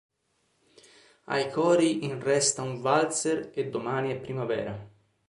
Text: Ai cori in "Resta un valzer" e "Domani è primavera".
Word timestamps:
Ai 1.25 1.51
cori 1.51 2.03
in 2.05 2.19
"Resta 2.19 2.63
un 2.63 2.81
valzer" 2.81 3.51
e 3.53 3.69
"Domani 3.69 4.09
è 4.11 4.17
primavera". 4.19 4.89